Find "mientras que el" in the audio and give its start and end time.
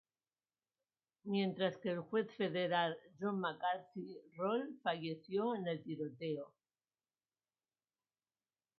1.25-1.99